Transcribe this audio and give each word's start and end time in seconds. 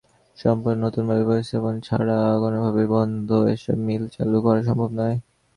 সম্পূর্ণ 0.37 0.79
নতুনভাবে 0.83 1.23
প্রতিস্থাপন 1.27 1.75
ছাড়া 1.87 2.17
কোনোভাবেই 2.43 2.87
বন্ধ 2.93 3.29
এসব 3.53 3.77
মিল 3.87 4.03
চালু 4.15 4.37
করা 4.45 4.61
সম্ভব 4.67 4.89
নয়। 4.99 5.17